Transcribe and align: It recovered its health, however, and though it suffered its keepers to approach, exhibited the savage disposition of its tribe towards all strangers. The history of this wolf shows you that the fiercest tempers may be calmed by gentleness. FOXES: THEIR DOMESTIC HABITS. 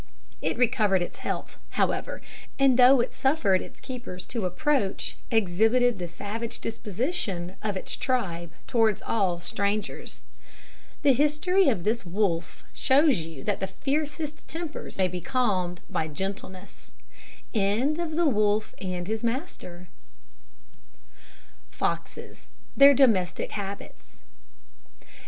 It 0.41 0.57
recovered 0.57 1.03
its 1.03 1.17
health, 1.19 1.59
however, 1.77 2.23
and 2.57 2.75
though 2.79 3.01
it 3.01 3.13
suffered 3.13 3.61
its 3.61 3.79
keepers 3.79 4.25
to 4.33 4.47
approach, 4.47 5.15
exhibited 5.29 5.99
the 5.99 6.07
savage 6.07 6.57
disposition 6.57 7.53
of 7.61 7.77
its 7.77 7.95
tribe 7.95 8.49
towards 8.65 9.03
all 9.03 9.37
strangers. 9.39 10.23
The 11.03 11.13
history 11.13 11.69
of 11.69 11.83
this 11.83 12.03
wolf 12.03 12.63
shows 12.73 13.19
you 13.21 13.43
that 13.43 13.59
the 13.59 13.67
fiercest 13.67 14.47
tempers 14.47 14.97
may 14.97 15.07
be 15.07 15.21
calmed 15.21 15.81
by 15.87 16.07
gentleness. 16.07 16.93
FOXES: 17.53 18.17
THEIR 22.75 22.93
DOMESTIC 22.95 23.51
HABITS. 23.51 24.23